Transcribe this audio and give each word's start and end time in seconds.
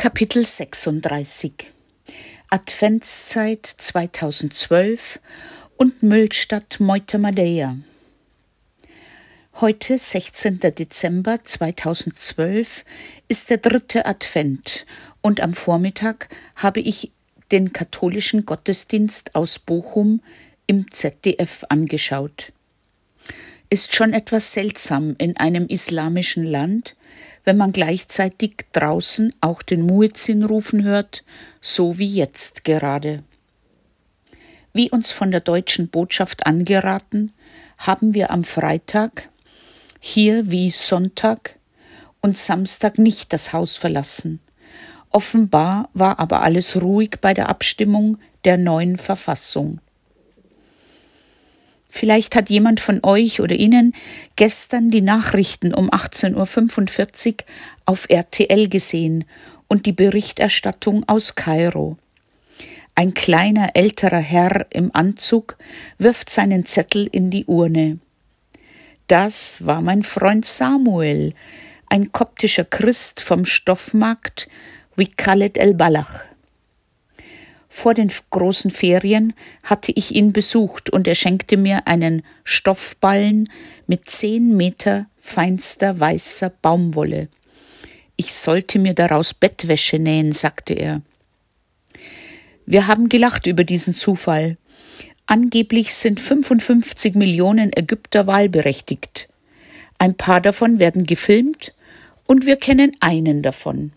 Kapitel 0.00 0.46
36 0.46 1.72
Adventszeit 2.50 3.66
2012 3.66 5.18
und 5.76 6.04
Müllstadt 6.04 6.78
Moitamadeia. 6.78 7.76
Heute, 9.54 9.98
16. 9.98 10.60
Dezember 10.60 11.42
2012, 11.42 12.84
ist 13.26 13.50
der 13.50 13.56
dritte 13.56 14.06
Advent 14.06 14.86
und 15.20 15.40
am 15.40 15.52
Vormittag 15.52 16.28
habe 16.54 16.78
ich 16.78 17.10
den 17.50 17.72
katholischen 17.72 18.46
Gottesdienst 18.46 19.34
aus 19.34 19.58
Bochum 19.58 20.22
im 20.68 20.92
ZDF 20.92 21.64
angeschaut. 21.70 22.52
Ist 23.68 23.96
schon 23.96 24.12
etwas 24.12 24.52
seltsam 24.52 25.16
in 25.18 25.36
einem 25.38 25.66
islamischen 25.66 26.44
Land, 26.44 26.94
wenn 27.48 27.56
man 27.56 27.72
gleichzeitig 27.72 28.66
draußen 28.72 29.34
auch 29.40 29.62
den 29.62 29.80
Muezzin 29.80 30.44
rufen 30.44 30.84
hört, 30.84 31.24
so 31.62 31.98
wie 31.98 32.04
jetzt 32.06 32.62
gerade. 32.62 33.22
Wie 34.74 34.90
uns 34.90 35.12
von 35.12 35.30
der 35.30 35.40
deutschen 35.40 35.88
Botschaft 35.88 36.44
angeraten, 36.44 37.32
haben 37.78 38.12
wir 38.12 38.32
am 38.32 38.44
Freitag, 38.44 39.30
hier 39.98 40.50
wie 40.50 40.70
Sonntag 40.70 41.56
und 42.20 42.36
Samstag 42.36 42.98
nicht 42.98 43.32
das 43.32 43.54
Haus 43.54 43.76
verlassen. 43.76 44.40
Offenbar 45.08 45.88
war 45.94 46.18
aber 46.18 46.42
alles 46.42 46.76
ruhig 46.82 47.12
bei 47.18 47.32
der 47.32 47.48
Abstimmung 47.48 48.18
der 48.44 48.58
neuen 48.58 48.98
Verfassung. 48.98 49.80
Vielleicht 51.88 52.36
hat 52.36 52.50
jemand 52.50 52.80
von 52.80 53.00
euch 53.02 53.40
oder 53.40 53.56
Ihnen 53.56 53.94
gestern 54.36 54.90
die 54.90 55.00
Nachrichten 55.00 55.72
um 55.72 55.90
18.45 55.90 57.28
Uhr 57.28 57.34
auf 57.86 58.06
RTL 58.08 58.68
gesehen 58.68 59.24
und 59.68 59.86
die 59.86 59.92
Berichterstattung 59.92 61.08
aus 61.08 61.34
Kairo. 61.34 61.96
Ein 62.94 63.14
kleiner 63.14 63.70
älterer 63.74 64.18
Herr 64.18 64.66
im 64.70 64.90
Anzug 64.92 65.56
wirft 65.98 66.30
seinen 66.30 66.66
Zettel 66.66 67.08
in 67.10 67.30
die 67.30 67.44
Urne. 67.44 67.98
Das 69.06 69.64
war 69.64 69.80
mein 69.80 70.02
Freund 70.02 70.44
Samuel, 70.44 71.32
ein 71.88 72.12
koptischer 72.12 72.64
Christ 72.64 73.22
vom 73.22 73.44
Stoffmarkt 73.44 74.48
Wikalet 74.96 75.56
el-Balach. 75.56 76.24
Vor 77.78 77.94
den 77.94 78.10
großen 78.30 78.72
Ferien 78.72 79.34
hatte 79.62 79.92
ich 79.94 80.12
ihn 80.12 80.32
besucht 80.32 80.90
und 80.90 81.06
er 81.06 81.14
schenkte 81.14 81.56
mir 81.56 81.86
einen 81.86 82.24
Stoffballen 82.42 83.48
mit 83.86 84.10
zehn 84.10 84.56
Meter 84.56 85.06
feinster 85.20 86.00
weißer 86.00 86.50
Baumwolle. 86.60 87.28
Ich 88.16 88.34
sollte 88.34 88.80
mir 88.80 88.94
daraus 88.94 89.32
Bettwäsche 89.32 90.00
nähen, 90.00 90.32
sagte 90.32 90.74
er. 90.74 91.02
Wir 92.66 92.88
haben 92.88 93.08
gelacht 93.08 93.46
über 93.46 93.62
diesen 93.62 93.94
Zufall. 93.94 94.56
Angeblich 95.26 95.94
sind 95.94 96.18
55 96.18 97.14
Millionen 97.14 97.70
Ägypter 97.72 98.26
wahlberechtigt. 98.26 99.28
Ein 99.98 100.16
paar 100.16 100.40
davon 100.40 100.80
werden 100.80 101.04
gefilmt 101.04 101.74
und 102.26 102.44
wir 102.44 102.56
kennen 102.56 102.90
einen 102.98 103.40
davon. 103.40 103.92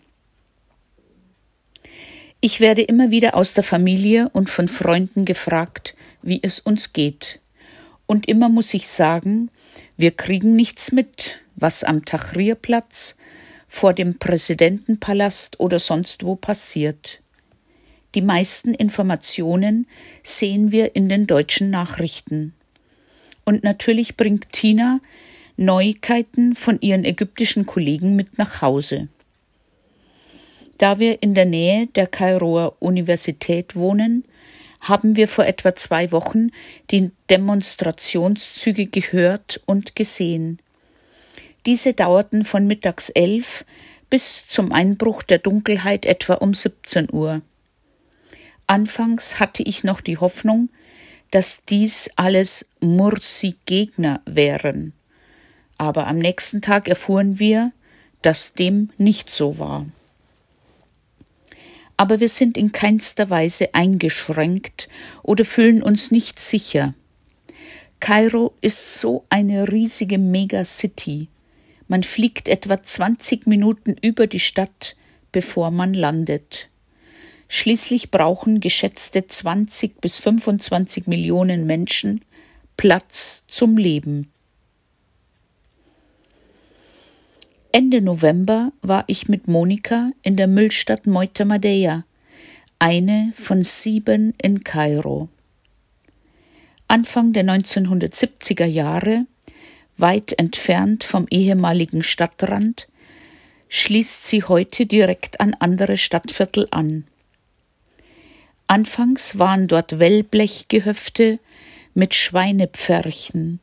Ich 2.44 2.58
werde 2.58 2.82
immer 2.82 3.12
wieder 3.12 3.36
aus 3.36 3.54
der 3.54 3.62
Familie 3.62 4.28
und 4.32 4.50
von 4.50 4.66
Freunden 4.66 5.24
gefragt, 5.24 5.94
wie 6.22 6.40
es 6.42 6.58
uns 6.58 6.92
geht. 6.92 7.38
Und 8.06 8.26
immer 8.26 8.48
muss 8.48 8.74
ich 8.74 8.88
sagen, 8.88 9.48
wir 9.96 10.10
kriegen 10.10 10.56
nichts 10.56 10.90
mit, 10.90 11.38
was 11.54 11.84
am 11.84 12.04
Tahrirplatz, 12.04 13.16
vor 13.68 13.94
dem 13.94 14.18
Präsidentenpalast 14.18 15.60
oder 15.60 15.78
sonst 15.78 16.24
wo 16.24 16.34
passiert. 16.34 17.20
Die 18.16 18.22
meisten 18.22 18.74
Informationen 18.74 19.86
sehen 20.24 20.72
wir 20.72 20.96
in 20.96 21.08
den 21.08 21.28
deutschen 21.28 21.70
Nachrichten. 21.70 22.54
Und 23.44 23.62
natürlich 23.62 24.16
bringt 24.16 24.52
Tina 24.52 24.98
Neuigkeiten 25.56 26.56
von 26.56 26.80
ihren 26.80 27.04
ägyptischen 27.04 27.66
Kollegen 27.66 28.16
mit 28.16 28.36
nach 28.36 28.62
Hause. 28.62 29.06
Da 30.82 30.98
wir 30.98 31.22
in 31.22 31.36
der 31.36 31.44
Nähe 31.44 31.86
der 31.86 32.08
Kairoer 32.08 32.74
Universität 32.80 33.76
wohnen, 33.76 34.24
haben 34.80 35.14
wir 35.14 35.28
vor 35.28 35.46
etwa 35.46 35.76
zwei 35.76 36.10
Wochen 36.10 36.50
die 36.90 37.12
Demonstrationszüge 37.30 38.86
gehört 38.86 39.60
und 39.64 39.94
gesehen. 39.94 40.58
Diese 41.66 41.92
dauerten 41.92 42.44
von 42.44 42.66
mittags 42.66 43.10
elf 43.10 43.64
bis 44.10 44.48
zum 44.48 44.72
Einbruch 44.72 45.22
der 45.22 45.38
Dunkelheit 45.38 46.04
etwa 46.04 46.34
um 46.34 46.52
17 46.52 47.12
Uhr. 47.12 47.42
Anfangs 48.66 49.38
hatte 49.38 49.62
ich 49.62 49.84
noch 49.84 50.00
die 50.00 50.18
Hoffnung, 50.18 50.68
dass 51.30 51.64
dies 51.64 52.10
alles 52.16 52.70
Mursi-Gegner 52.80 54.20
wären. 54.24 54.94
Aber 55.78 56.08
am 56.08 56.18
nächsten 56.18 56.60
Tag 56.60 56.88
erfuhren 56.88 57.38
wir, 57.38 57.70
dass 58.22 58.54
dem 58.54 58.90
nicht 58.98 59.30
so 59.30 59.60
war 59.60 59.86
aber 62.02 62.18
wir 62.18 62.28
sind 62.28 62.56
in 62.56 62.72
keinster 62.72 63.30
Weise 63.30 63.76
eingeschränkt 63.76 64.88
oder 65.22 65.44
fühlen 65.44 65.84
uns 65.84 66.10
nicht 66.10 66.40
sicher. 66.40 66.94
Kairo 68.00 68.54
ist 68.60 68.98
so 68.98 69.24
eine 69.30 69.70
riesige 69.70 70.18
Megacity. 70.18 71.28
Man 71.86 72.02
fliegt 72.02 72.48
etwa 72.48 72.82
20 72.82 73.46
Minuten 73.46 73.94
über 74.02 74.26
die 74.26 74.40
Stadt, 74.40 74.96
bevor 75.30 75.70
man 75.70 75.94
landet. 75.94 76.70
Schließlich 77.46 78.10
brauchen 78.10 78.58
geschätzte 78.58 79.28
20 79.28 80.00
bis 80.00 80.18
25 80.18 81.06
Millionen 81.06 81.68
Menschen 81.68 82.24
Platz 82.76 83.44
zum 83.46 83.78
Leben. 83.78 84.31
Ende 87.74 88.02
November 88.02 88.70
war 88.82 89.04
ich 89.06 89.28
mit 89.28 89.48
Monika 89.48 90.10
in 90.20 90.36
der 90.36 90.46
Müllstadt 90.46 91.06
Moitamadeia, 91.06 92.04
eine 92.78 93.32
von 93.34 93.64
sieben 93.64 94.34
in 94.42 94.62
Kairo. 94.62 95.30
Anfang 96.86 97.32
der 97.32 97.44
1970er 97.44 98.66
Jahre, 98.66 99.24
weit 99.96 100.38
entfernt 100.38 101.02
vom 101.02 101.26
ehemaligen 101.30 102.02
Stadtrand, 102.02 102.88
schließt 103.70 104.26
sie 104.26 104.44
heute 104.44 104.84
direkt 104.84 105.40
an 105.40 105.56
andere 105.58 105.96
Stadtviertel 105.96 106.68
an. 106.72 107.04
Anfangs 108.66 109.38
waren 109.38 109.66
dort 109.66 109.98
Wellblechgehöfte 109.98 111.38
mit 111.94 112.12
Schweinepferchen, 112.12 113.60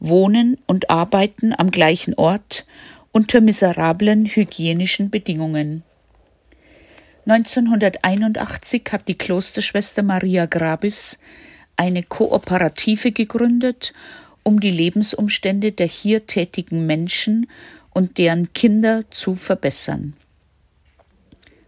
wohnen 0.00 0.56
und 0.66 0.88
arbeiten 0.88 1.52
am 1.54 1.70
gleichen 1.70 2.14
Ort 2.14 2.64
unter 3.16 3.40
miserablen 3.40 4.26
hygienischen 4.26 5.08
Bedingungen. 5.08 5.84
1981 7.24 8.82
hat 8.92 9.08
die 9.08 9.16
Klosterschwester 9.16 10.02
Maria 10.02 10.44
Grabis 10.44 11.18
eine 11.78 12.02
Kooperative 12.02 13.12
gegründet, 13.12 13.94
um 14.42 14.60
die 14.60 14.70
Lebensumstände 14.70 15.72
der 15.72 15.86
hier 15.86 16.26
tätigen 16.26 16.84
Menschen 16.84 17.48
und 17.88 18.18
deren 18.18 18.52
Kinder 18.52 19.10
zu 19.10 19.34
verbessern. 19.34 20.12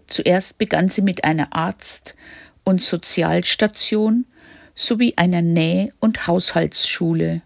Zuerst 0.06 0.58
begann 0.58 0.90
sie 0.90 1.00
mit 1.00 1.24
einer 1.24 1.54
Arzt- 1.54 2.14
und 2.62 2.82
Sozialstation 2.82 4.26
sowie 4.74 5.14
einer 5.16 5.40
Näh- 5.40 5.92
und 5.98 6.26
Haushaltsschule. 6.26 7.40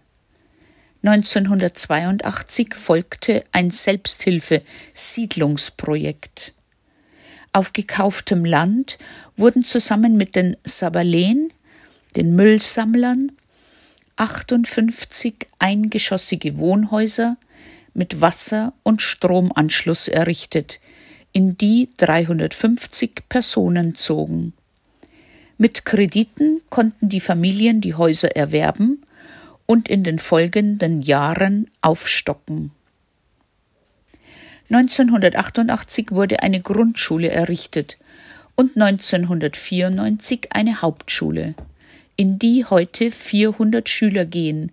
1982 1.05 2.75
folgte 2.75 3.43
ein 3.51 3.71
Selbsthilfe-Siedlungsprojekt. 3.71 6.53
Auf 7.51 7.73
gekauftem 7.73 8.45
Land 8.45 8.97
wurden 9.35 9.65
zusammen 9.65 10.15
mit 10.15 10.37
den 10.37 10.55
Sabalen, 10.63 11.51
den 12.15 12.37
Müllsammlern, 12.37 13.33
58 14.15 15.45
eingeschossige 15.59 16.57
Wohnhäuser 16.57 17.35
mit 17.93 18.21
Wasser- 18.21 18.71
und 18.83 19.01
Stromanschluss 19.01 20.07
errichtet, 20.07 20.79
in 21.33 21.57
die 21.57 21.89
350 21.97 23.23
Personen 23.27 23.95
zogen. 23.95 24.53
Mit 25.57 25.83
Krediten 25.83 26.61
konnten 26.69 27.09
die 27.09 27.19
Familien 27.19 27.81
die 27.81 27.93
Häuser 27.93 28.37
erwerben 28.37 29.03
und 29.73 29.89
in 29.89 30.03
den 30.03 30.19
folgenden 30.19 31.01
Jahren 31.01 31.67
aufstocken. 31.81 32.69
1988 34.69 36.11
wurde 36.11 36.43
eine 36.43 36.61
Grundschule 36.61 37.31
errichtet 37.31 37.97
und 38.53 38.77
1994 38.77 40.49
eine 40.51 40.83
Hauptschule, 40.83 41.55
in 42.15 42.37
die 42.37 42.65
heute 42.65 43.09
400 43.09 43.89
Schüler 43.89 44.25
gehen. 44.25 44.71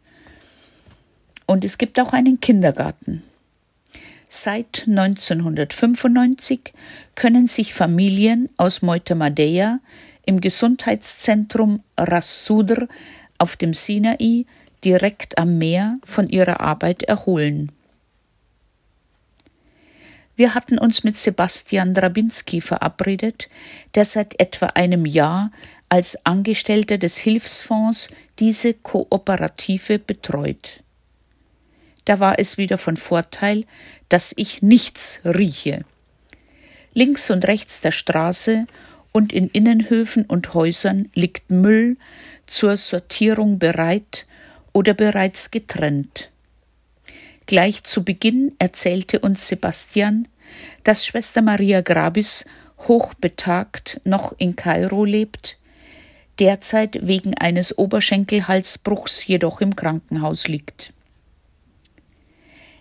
Und 1.46 1.64
es 1.64 1.78
gibt 1.78 1.98
auch 1.98 2.12
einen 2.12 2.38
Kindergarten. 2.40 3.22
Seit 4.28 4.84
1995 4.86 6.74
können 7.14 7.46
sich 7.46 7.72
Familien 7.72 8.50
aus 8.58 8.82
Moitamadeya 8.82 9.80
im 10.26 10.42
Gesundheitszentrum 10.42 11.82
Ras 11.96 12.44
Sudr 12.44 12.86
auf 13.38 13.56
dem 13.56 13.72
Sinai 13.72 14.44
direkt 14.84 15.38
am 15.38 15.58
Meer 15.58 15.98
von 16.04 16.28
ihrer 16.28 16.60
Arbeit 16.60 17.02
erholen. 17.02 17.72
Wir 20.36 20.54
hatten 20.54 20.78
uns 20.78 21.04
mit 21.04 21.18
Sebastian 21.18 21.92
Drabinski 21.92 22.62
verabredet, 22.62 23.50
der 23.94 24.06
seit 24.06 24.40
etwa 24.40 24.66
einem 24.68 25.04
Jahr 25.04 25.50
als 25.90 26.24
Angestellter 26.24 26.96
des 26.96 27.18
Hilfsfonds 27.18 28.08
diese 28.38 28.72
Kooperative 28.72 29.98
betreut. 29.98 30.82
Da 32.06 32.20
war 32.20 32.38
es 32.38 32.56
wieder 32.56 32.78
von 32.78 32.96
Vorteil, 32.96 33.66
dass 34.08 34.32
ich 34.36 34.62
nichts 34.62 35.20
rieche. 35.24 35.84
Links 36.94 37.30
und 37.30 37.46
rechts 37.46 37.82
der 37.82 37.92
Straße 37.92 38.66
und 39.12 39.32
in 39.32 39.48
Innenhöfen 39.48 40.24
und 40.24 40.54
Häusern 40.54 41.10
liegt 41.14 41.50
Müll 41.50 41.98
zur 42.46 42.76
Sortierung 42.76 43.58
bereit 43.58 44.26
oder 44.72 44.94
bereits 44.94 45.50
getrennt. 45.50 46.30
Gleich 47.46 47.82
zu 47.82 48.04
Beginn 48.04 48.52
erzählte 48.58 49.20
uns 49.20 49.48
Sebastian, 49.48 50.28
dass 50.84 51.04
Schwester 51.06 51.42
Maria 51.42 51.80
Grabis 51.80 52.44
hochbetagt 52.86 54.00
noch 54.04 54.34
in 54.38 54.56
Kairo 54.56 55.04
lebt, 55.04 55.58
derzeit 56.38 57.06
wegen 57.06 57.36
eines 57.36 57.76
Oberschenkelhalsbruchs 57.76 59.26
jedoch 59.26 59.60
im 59.60 59.76
Krankenhaus 59.76 60.48
liegt. 60.48 60.92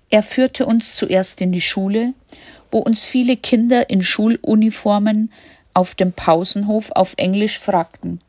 Er 0.10 0.24
führte 0.24 0.66
uns 0.66 0.94
zuerst 0.94 1.42
in 1.42 1.52
die 1.52 1.62
Schule, 1.62 2.14
wo 2.72 2.80
uns 2.80 3.06
viele 3.06 3.38
Kinder 3.38 3.90
in 3.90 4.02
Schuluniformen 4.02 5.32
auf 5.74 5.96
dem 5.96 6.14
Pausenhof 6.14 6.92
auf 6.92 7.14
Englisch 7.18 7.60
fragten 7.60 8.22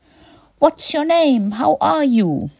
What's 0.58 0.92
your 0.92 1.06
name? 1.06 1.58
How 1.58 1.80
are 1.80 2.04
you? 2.04 2.50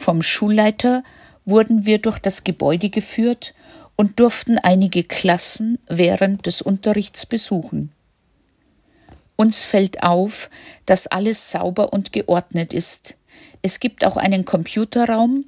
Vom 0.00 0.22
Schulleiter 0.22 1.04
wurden 1.44 1.84
wir 1.84 1.98
durch 1.98 2.18
das 2.18 2.42
Gebäude 2.42 2.88
geführt 2.88 3.52
und 3.96 4.18
durften 4.18 4.56
einige 4.56 5.04
Klassen 5.04 5.78
während 5.88 6.46
des 6.46 6.62
Unterrichts 6.62 7.26
besuchen. 7.26 7.92
Uns 9.36 9.64
fällt 9.66 10.02
auf, 10.02 10.48
dass 10.86 11.06
alles 11.06 11.50
sauber 11.50 11.92
und 11.92 12.14
geordnet 12.14 12.72
ist. 12.72 13.18
Es 13.60 13.78
gibt 13.78 14.06
auch 14.06 14.16
einen 14.16 14.46
Computerraum, 14.46 15.44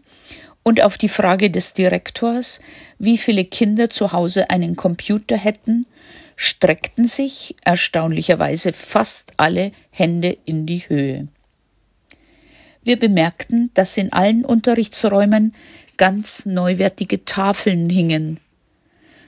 und 0.65 0.83
auf 0.83 0.99
die 0.99 1.09
Frage 1.09 1.51
des 1.51 1.73
Direktors, 1.73 2.61
wie 2.99 3.17
viele 3.17 3.47
Kinder 3.47 3.89
zu 3.89 4.13
Hause 4.13 4.51
einen 4.51 4.77
Computer 4.77 5.39
hätten, 5.39 5.87
streckten 6.37 7.09
sich 7.09 7.57
erstaunlicherweise 7.65 8.75
fast 8.75 9.33
alle 9.39 9.73
Hände 9.91 10.37
in 10.45 10.67
die 10.67 10.87
Höhe. 10.89 11.29
Wir 12.85 12.99
bemerkten, 12.99 13.71
dass 13.75 13.97
in 13.97 14.13
allen 14.13 14.45
Unterrichtsräumen 14.45 15.55
ganz 15.97 16.47
neuwertige 16.47 17.25
Tafeln 17.25 17.89
hingen. 17.89 18.41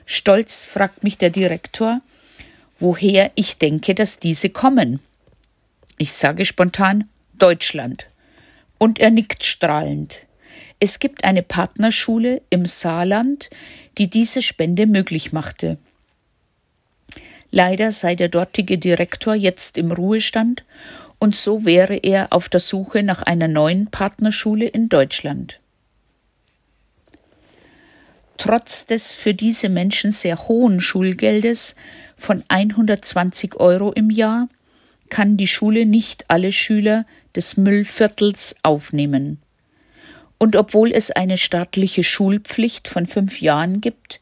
Stolz 0.07 0.65
fragt 0.65 1.05
mich 1.05 1.19
der 1.19 1.31
Direktor, 1.31 2.01
woher 2.81 3.31
ich 3.37 3.59
denke, 3.59 3.95
dass 3.95 4.19
diese 4.19 4.51
kommen. 4.51 5.01
Ich 5.99 6.13
sage 6.13 6.45
spontan 6.45 7.09
Deutschland. 7.39 8.09
Und 8.79 8.99
er 8.99 9.11
nickt 9.11 9.45
strahlend. 9.45 10.27
Es 10.81 10.99
gibt 10.99 11.25
eine 11.25 11.43
Partnerschule 11.43 12.43
im 12.51 12.67
Saarland, 12.67 13.49
die 13.97 14.11
diese 14.11 14.43
Spende 14.43 14.87
möglich 14.87 15.33
machte. 15.33 15.79
Leider 17.51 17.93
sei 17.93 18.17
der 18.17 18.29
dortige 18.29 18.79
Direktor 18.79 19.35
jetzt 19.37 19.79
im 19.79 19.93
Ruhestand 19.93 20.65
und 21.25 21.35
so 21.35 21.65
wäre 21.65 21.97
er 21.97 22.35
auf 22.35 22.51
der 22.51 22.61
Suche 22.61 23.03
nach 23.03 23.23
einer 23.23 23.49
neuen 23.49 23.87
Partnerschule 23.87 24.67
in 24.67 24.91
Deutschland. 24.91 25.59
Trotz 28.37 28.85
des 28.85 29.15
für 29.15 29.33
diese 29.33 29.71
Menschen 29.71 30.13
sehr 30.13 30.37
hohen 30.49 30.81
Schulgeldes 30.81 31.77
von 32.19 32.45
120 32.49 33.57
Euro 33.57 33.91
im 33.93 34.11
Jahr 34.11 34.51
kann 35.09 35.39
die 35.39 35.47
Schule 35.47 35.87
nicht 35.87 36.27
alle 36.29 36.53
Schüler 36.53 37.07
des 37.35 37.57
Müllviertels 37.57 38.57
aufnehmen. 38.63 39.39
Und 40.37 40.57
obwohl 40.57 40.93
es 40.93 41.11
eine 41.11 41.39
staatliche 41.39 42.05
Schulpflicht 42.05 42.87
von 42.87 43.07
fünf 43.07 43.41
Jahren 43.41 43.81
gibt, 43.81 44.21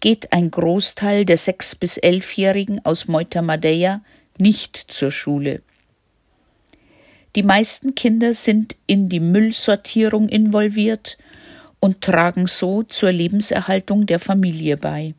geht 0.00 0.32
ein 0.32 0.50
Großteil 0.50 1.26
der 1.26 1.36
sechs 1.36 1.74
bis 1.74 1.98
elfjährigen 1.98 2.82
aus 2.86 3.06
Moitamadeya 3.06 4.00
nicht 4.38 4.76
zur 4.88 5.10
Schule. 5.10 5.60
Die 7.36 7.42
meisten 7.42 7.94
Kinder 7.94 8.32
sind 8.34 8.76
in 8.86 9.08
die 9.08 9.20
Müllsortierung 9.20 10.28
involviert 10.28 11.18
und 11.80 12.00
tragen 12.00 12.46
so 12.46 12.82
zur 12.82 13.12
Lebenserhaltung 13.12 14.06
der 14.06 14.18
Familie 14.18 14.76
bei. 14.76 15.14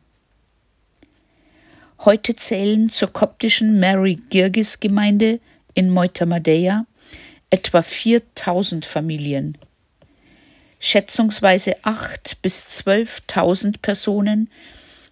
Heute 2.00 2.34
zählen 2.34 2.90
zur 2.90 3.12
koptischen 3.12 3.78
Mary 3.78 4.18
Girgis 4.30 4.80
Gemeinde 4.80 5.38
in 5.74 5.90
Moitamadeya 5.90 6.86
etwa 7.50 7.82
4000 7.82 8.86
Familien. 8.86 9.58
Schätzungsweise 10.78 11.76
acht 11.82 12.40
bis 12.42 12.66
zwölftausend 12.68 13.82
Personen 13.82 14.50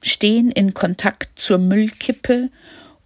stehen 0.01 0.51
in 0.51 0.73
Kontakt 0.73 1.39
zur 1.39 1.59
Müllkippe 1.59 2.49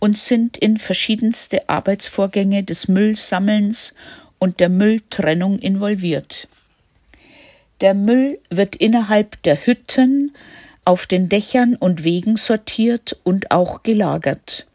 und 0.02 0.18
sind 0.18 0.56
in 0.56 0.78
verschiedenste 0.78 1.68
Arbeitsvorgänge 1.68 2.64
des 2.64 2.88
Müllsammelns 2.88 3.94
und 4.40 4.58
der 4.58 4.68
Mülltrennung 4.68 5.60
involviert. 5.60 6.48
Der 7.80 7.94
Müll 7.94 8.40
wird 8.50 8.74
innerhalb 8.74 9.40
der 9.44 9.64
Hütten, 9.64 10.34
auf 10.84 11.06
den 11.06 11.28
Dächern 11.28 11.76
und 11.76 12.02
Wegen 12.02 12.36
sortiert 12.36 13.16
und 13.22 13.52
auch 13.52 13.84
gelagert. 13.84 14.66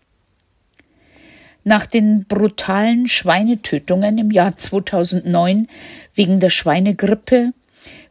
Nach 1.65 1.85
den 1.85 2.23
brutalen 2.23 3.09
Schweinetötungen 3.09 4.17
im 4.19 4.31
Jahr 4.31 4.55
2009 4.55 5.67
wegen 6.15 6.39
der 6.39 6.51
Schweinegrippe 6.51 7.51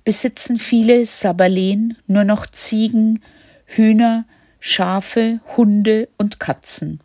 besitzen 0.04 0.58
viele 0.58 1.06
Sabalen 1.06 1.96
nur 2.06 2.24
noch 2.24 2.46
Ziegen, 2.46 3.22
Hühner, 3.64 4.26
Schafe, 4.60 5.40
Hunde 5.56 6.10
und 6.18 6.38
Katzen. 6.40 7.00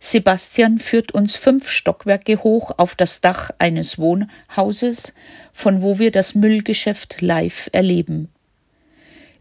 Sebastian 0.00 0.78
führt 0.78 1.12
uns 1.12 1.36
fünf 1.36 1.68
Stockwerke 1.68 2.42
hoch 2.42 2.72
auf 2.76 2.94
das 2.94 3.20
Dach 3.20 3.50
eines 3.58 3.98
Wohnhauses, 3.98 5.14
von 5.52 5.82
wo 5.82 5.98
wir 5.98 6.12
das 6.12 6.34
Müllgeschäft 6.34 7.20
live 7.20 7.68
erleben. 7.72 8.28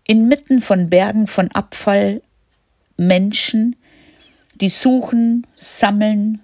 Inmitten 0.03 0.61
von 0.61 0.89
Bergen 0.89 1.27
von 1.27 1.51
Abfall 1.51 2.21
Menschen, 2.97 3.75
die 4.55 4.69
suchen, 4.69 5.45
sammeln, 5.55 6.41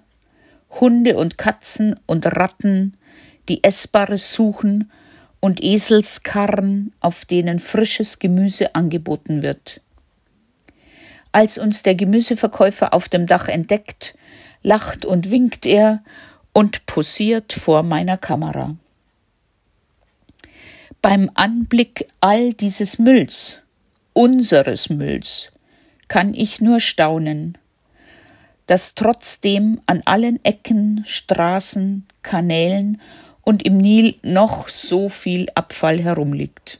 Hunde 0.80 1.16
und 1.16 1.38
Katzen 1.38 1.98
und 2.06 2.26
Ratten, 2.26 2.96
die 3.48 3.64
Essbares 3.64 4.32
suchen 4.34 4.90
und 5.40 5.62
Eselskarren, 5.62 6.92
auf 7.00 7.24
denen 7.24 7.58
frisches 7.58 8.18
Gemüse 8.18 8.74
angeboten 8.74 9.42
wird. 9.42 9.80
Als 11.34 11.58
uns 11.58 11.82
der 11.82 11.96
Gemüseverkäufer 11.96 12.94
auf 12.94 13.08
dem 13.08 13.26
Dach 13.26 13.48
entdeckt, 13.48 14.14
lacht 14.62 15.04
und 15.04 15.32
winkt 15.32 15.66
er 15.66 16.04
und 16.52 16.86
posiert 16.86 17.52
vor 17.52 17.82
meiner 17.82 18.16
Kamera. 18.16 18.76
Beim 21.02 21.28
Anblick 21.34 22.06
all 22.20 22.54
dieses 22.54 23.00
Mülls, 23.00 23.58
unseres 24.12 24.90
Mülls, 24.90 25.50
kann 26.06 26.34
ich 26.34 26.60
nur 26.60 26.78
staunen, 26.78 27.58
dass 28.66 28.94
trotzdem 28.94 29.80
an 29.86 30.02
allen 30.04 30.38
Ecken, 30.44 31.02
Straßen, 31.04 32.06
Kanälen 32.22 33.00
und 33.42 33.64
im 33.64 33.78
Nil 33.78 34.14
noch 34.22 34.68
so 34.68 35.08
viel 35.08 35.48
Abfall 35.56 35.98
herumliegt. 36.00 36.78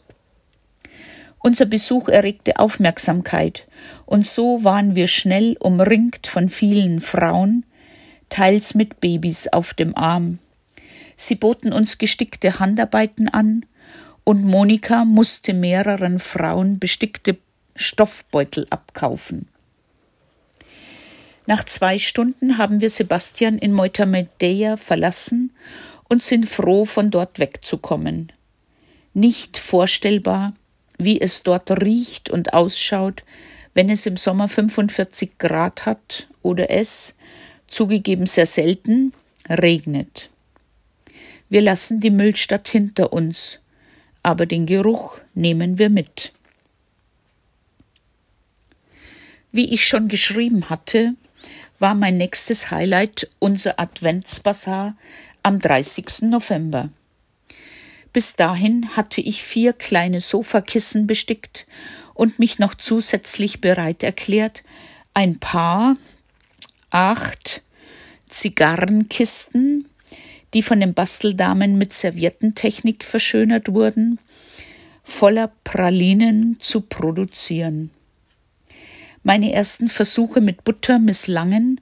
Unser 1.47 1.67
Besuch 1.67 2.09
erregte 2.09 2.59
Aufmerksamkeit, 2.59 3.67
und 4.07 4.27
so 4.27 4.65
waren 4.65 4.95
wir 4.95 5.09
schnell 5.09 5.59
umringt 5.61 6.27
von 6.27 6.49
vielen 6.49 7.01
Frauen, 7.01 7.67
teils 8.31 8.75
mit 8.75 8.99
Babys 9.01 9.49
auf 9.49 9.75
dem 9.75 9.95
Arm. 9.95 10.39
Sie 11.17 11.35
boten 11.35 11.75
uns 11.75 11.99
gestickte 11.99 12.61
Handarbeiten 12.61 13.29
an, 13.29 13.67
und 14.25 14.43
Monika 14.43 15.05
musste 15.05 15.53
mehreren 15.53 16.19
Frauen 16.19 16.79
bestickte 16.79 17.37
Stoffbeutel 17.77 18.67
abkaufen. 18.71 19.47
Nach 21.47 21.63
zwei 21.65 21.99
Stunden 21.99 22.57
haben 22.57 22.81
wir 22.81 22.89
Sebastian 22.89 23.59
in 23.59 23.75
Moitamedeia 23.75 24.79
verlassen 24.79 25.53
und 26.09 26.23
sind 26.23 26.49
froh, 26.49 26.87
von 26.87 27.11
dort 27.11 27.39
wegzukommen. 27.39 28.33
Nicht 29.13 29.59
vorstellbar, 29.59 30.55
wie 30.99 31.21
es 31.21 31.43
dort 31.43 31.71
riecht 31.83 32.31
und 32.31 32.53
ausschaut, 32.53 33.25
wenn 33.75 33.91
es 33.91 34.07
im 34.07 34.17
Sommer 34.17 34.49
45 34.49 35.39
Grad 35.39 35.87
hat 35.87 36.29
oder 36.43 36.71
es, 36.71 37.17
zugegeben 37.67 38.27
sehr 38.27 38.47
selten, 38.47 39.13
regnet. 39.49 40.31
Wir 41.49 41.61
lassen 41.61 42.01
die 42.01 42.11
Müllstadt 42.11 42.69
hinter 42.69 43.13
uns, 43.13 43.61
aber 44.23 44.47
den 44.47 44.67
Geruch 44.67 45.19
nehmen 45.35 45.79
wir 45.79 45.91
mit. 45.91 46.33
Wie 49.53 49.73
ich 49.73 49.87
schon 49.87 50.09
geschrieben 50.09 50.69
hatte, 50.69 51.15
war 51.79 51.95
mein 51.95 52.17
nächstes 52.17 52.71
Highlight 52.71 53.29
unser 53.39 53.79
Adventsbasar 53.79 54.97
am 55.43 55.61
30. 55.61 56.23
November. 56.23 56.89
Bis 58.15 58.37
dahin 58.37 58.97
hatte 58.97 59.21
ich 59.21 59.43
vier 59.43 59.73
kleine 59.73 60.21
Sofakissen 60.21 61.09
bestickt 61.09 61.67
und 62.15 62.39
mich 62.39 62.61
noch 62.61 62.77
zusätzlich 62.77 63.61
bereit 63.61 64.05
erklärt, 64.05 64.63
ein 65.15 65.41
paar 65.41 65.97
acht 66.91 67.63
Zigarrenkisten, 68.29 69.87
die 70.55 70.63
von 70.63 70.79
den 70.79 70.95
Basteldamen 70.95 71.77
mit 71.77 71.93
Serviettentechnik 71.93 73.03
verschönert 73.05 73.73
wurden, 73.73 74.21
voller 75.03 75.51
Pralinen 75.65 76.59
zu 76.61 76.83
produzieren. 76.83 77.91
Meine 79.25 79.53
ersten 79.53 79.89
Versuche 79.89 80.41
mit 80.41 80.63
Butter 80.63 81.01
misslangen 81.01 81.81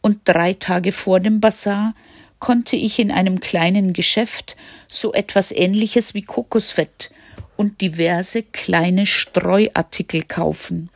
und 0.00 0.22
drei 0.24 0.54
Tage 0.54 0.90
vor 0.90 1.20
dem 1.20 1.38
Bazar 1.38 1.94
konnte 2.38 2.76
ich 2.76 2.98
in 2.98 3.10
einem 3.10 3.40
kleinen 3.40 3.92
Geschäft 3.92 4.56
so 4.86 5.12
etwas 5.12 5.52
ähnliches 5.52 6.14
wie 6.14 6.22
Kokosfett 6.22 7.10
und 7.56 7.80
diverse 7.80 8.42
kleine 8.42 9.06
Streuartikel 9.06 10.22
kaufen. 10.22 10.90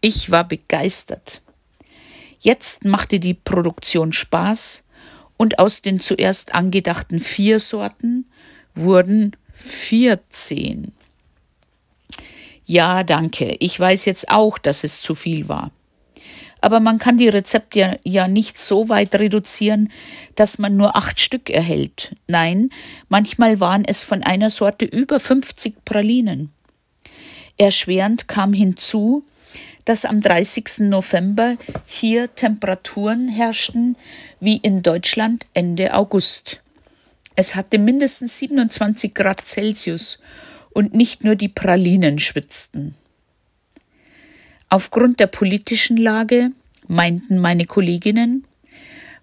Ich 0.00 0.30
war 0.30 0.46
begeistert. 0.46 1.42
Jetzt 2.40 2.84
machte 2.84 3.20
die 3.20 3.34
Produktion 3.34 4.12
Spaß 4.12 4.84
und 5.36 5.58
aus 5.58 5.82
den 5.82 6.00
zuerst 6.00 6.54
angedachten 6.54 7.18
vier 7.18 7.58
Sorten 7.58 8.26
wurden 8.74 9.36
vierzehn. 9.54 10.92
Ja, 12.64 13.02
danke. 13.02 13.56
Ich 13.58 13.78
weiß 13.78 14.04
jetzt 14.04 14.30
auch, 14.30 14.58
dass 14.58 14.84
es 14.84 15.00
zu 15.00 15.14
viel 15.14 15.48
war. 15.48 15.70
Aber 16.60 16.80
man 16.80 16.98
kann 16.98 17.16
die 17.16 17.28
Rezepte 17.28 17.98
ja 18.04 18.28
nicht 18.28 18.58
so 18.58 18.88
weit 18.88 19.14
reduzieren, 19.14 19.90
dass 20.34 20.58
man 20.58 20.76
nur 20.76 20.96
acht 20.96 21.20
Stück 21.20 21.50
erhält. 21.50 22.14
Nein, 22.26 22.70
manchmal 23.08 23.60
waren 23.60 23.84
es 23.84 24.02
von 24.02 24.22
einer 24.22 24.50
Sorte 24.50 24.84
über 24.84 25.20
50 25.20 25.84
Pralinen. 25.84 26.50
Erschwerend 27.56 28.28
kam 28.28 28.52
hinzu, 28.52 29.24
dass 29.84 30.04
am 30.04 30.20
30. 30.20 30.80
November 30.80 31.56
hier 31.86 32.34
Temperaturen 32.34 33.28
herrschten 33.28 33.96
wie 34.38 34.56
in 34.56 34.82
Deutschland 34.82 35.46
Ende 35.54 35.94
August. 35.94 36.62
Es 37.36 37.54
hatte 37.54 37.78
mindestens 37.78 38.38
27 38.38 39.14
Grad 39.14 39.46
Celsius 39.46 40.18
und 40.72 40.94
nicht 40.94 41.24
nur 41.24 41.36
die 41.36 41.48
Pralinen 41.48 42.18
schwitzten. 42.18 42.94
Aufgrund 44.70 45.18
der 45.18 45.26
politischen 45.26 45.96
Lage, 45.96 46.52
meinten 46.86 47.38
meine 47.38 47.66
Kolleginnen, 47.66 48.44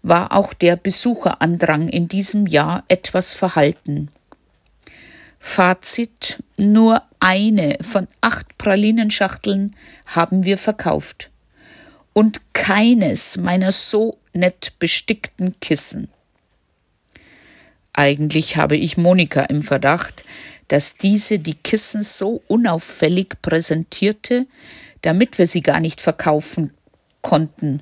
war 0.03 0.33
auch 0.33 0.53
der 0.53 0.75
Besucherandrang 0.75 1.87
in 1.87 2.09
diesem 2.09 2.47
Jahr 2.47 2.83
etwas 2.89 3.33
verhalten. 3.33 4.09
Fazit, 5.39 6.43
nur 6.57 7.03
eine 7.21 7.77
von 7.81 8.09
acht 8.19 8.57
Pralinenschachteln 8.57 9.71
haben 10.05 10.43
wir 10.43 10.57
verkauft. 10.57 11.29
Und 12.11 12.41
keines 12.51 13.37
meiner 13.37 13.71
so 13.71 14.17
nett 14.33 14.73
bestickten 14.79 15.57
Kissen. 15.61 16.09
Eigentlich 17.93 18.57
habe 18.57 18.75
ich 18.75 18.97
Monika 18.97 19.43
im 19.43 19.61
Verdacht, 19.61 20.25
dass 20.67 20.97
diese 20.97 21.39
die 21.39 21.55
Kissen 21.55 22.03
so 22.03 22.43
unauffällig 22.47 23.41
präsentierte, 23.41 24.45
damit 25.07 25.37
wir 25.37 25.47
sie 25.47 25.61
gar 25.61 25.79
nicht 25.79 26.01
verkaufen 26.01 26.71
konnten 27.21 27.81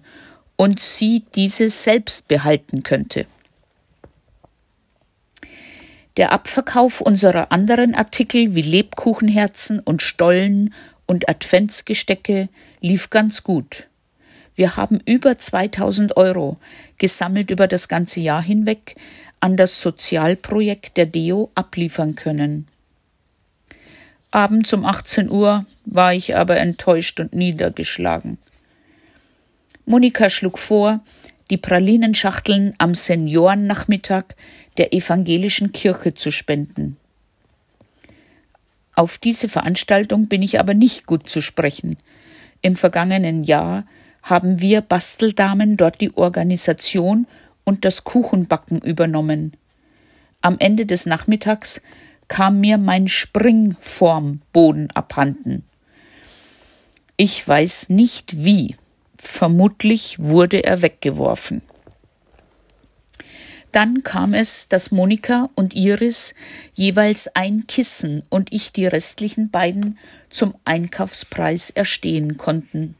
und 0.57 0.79
sie 0.79 1.23
diese 1.33 1.69
selbst 1.69 2.27
behalten 2.27 2.83
könnte. 2.83 3.25
Der 6.17 6.31
Abverkauf 6.31 7.01
unserer 7.01 7.51
anderen 7.51 7.95
Artikel 7.95 8.53
wie 8.53 8.61
Lebkuchenherzen 8.61 9.79
und 9.79 10.03
Stollen 10.03 10.71
und 11.07 11.27
Adventsgestecke 11.27 12.47
lief 12.79 13.09
ganz 13.09 13.41
gut. 13.41 13.87
Wir 14.53 14.77
haben 14.77 14.99
über 15.03 15.35
2000 15.39 16.17
Euro 16.17 16.57
gesammelt 16.99 17.49
über 17.49 17.67
das 17.67 17.87
ganze 17.87 18.19
Jahr 18.19 18.43
hinweg 18.43 18.97
an 19.39 19.57
das 19.57 19.81
Sozialprojekt 19.81 20.95
der 20.95 21.07
Deo 21.07 21.49
abliefern 21.55 22.13
können. 22.13 22.67
Abends 24.35 24.73
um 24.73 24.83
18 24.83 25.31
Uhr 25.31 25.65
war 25.85 26.13
ich 26.13 26.35
aber 26.35 26.57
enttäuscht 26.57 27.21
und 27.21 27.33
niedergeschlagen. 27.33 28.37
Monika 29.85 30.29
schlug 30.29 30.59
vor, 30.59 30.99
die 31.49 31.55
Pralinenschachteln 31.55 32.73
am 32.77 32.95
Seniorennachmittag 32.95 34.25
der 34.75 34.91
evangelischen 34.91 35.71
Kirche 35.71 36.15
zu 36.15 36.31
spenden. 36.31 36.97
Auf 38.93 39.19
diese 39.19 39.47
Veranstaltung 39.47 40.27
bin 40.27 40.41
ich 40.41 40.59
aber 40.59 40.73
nicht 40.73 41.05
gut 41.05 41.29
zu 41.29 41.41
sprechen. 41.41 41.95
Im 42.61 42.75
vergangenen 42.75 43.45
Jahr 43.45 43.85
haben 44.21 44.59
wir 44.59 44.81
Basteldamen 44.81 45.77
dort 45.77 46.01
die 46.01 46.13
Organisation 46.17 47.25
und 47.63 47.85
das 47.85 48.03
Kuchenbacken 48.03 48.81
übernommen. 48.81 49.53
Am 50.41 50.57
Ende 50.59 50.85
des 50.85 51.05
Nachmittags 51.05 51.81
kam 52.27 52.59
mir 52.59 52.77
mein 52.77 53.07
Springformboden 53.07 54.91
abhanden. 54.91 55.63
Ich 57.17 57.47
weiß 57.47 57.89
nicht 57.89 58.43
wie. 58.43 58.75
Vermutlich 59.17 60.17
wurde 60.19 60.63
er 60.63 60.81
weggeworfen. 60.81 61.61
Dann 63.71 64.03
kam 64.03 64.33
es, 64.33 64.69
dass 64.69 64.91
Monika 64.91 65.49
und 65.55 65.73
Iris 65.73 66.33
jeweils 66.75 67.27
ein 67.35 67.67
Kissen 67.67 68.23
und 68.29 68.53
ich 68.53 68.71
die 68.71 68.85
restlichen 68.85 69.49
beiden 69.49 69.97
zum 70.29 70.55
Einkaufspreis 70.63 71.71
erstehen 71.71 72.37
konnten. 72.37 72.95